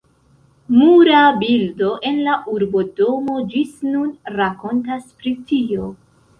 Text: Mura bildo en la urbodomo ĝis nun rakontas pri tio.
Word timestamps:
Mura 0.77 1.19
bildo 1.43 1.91
en 2.11 2.17
la 2.29 2.39
urbodomo 2.55 3.37
ĝis 3.53 3.79
nun 3.93 4.11
rakontas 4.41 5.09
pri 5.23 5.39
tio. 5.55 5.97